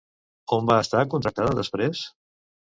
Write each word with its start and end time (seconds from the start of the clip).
On 0.57 0.65
va 0.69 0.77
estar 0.85 1.05
contractada 1.13 1.61
després? 1.63 2.05